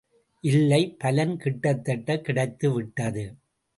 [0.43, 3.25] இல்லை, பலன் கிட்டத்தட்ட கிடைத்துவிட்டது.